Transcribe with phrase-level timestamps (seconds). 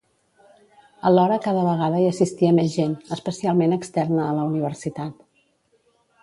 [1.09, 5.23] Alhora cada vegada hi assistia més gent, especialment externa a la universitat.